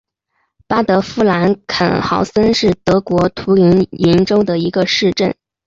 [0.67, 5.35] 巴德夫兰肯豪森是德国图林根州的一个市镇。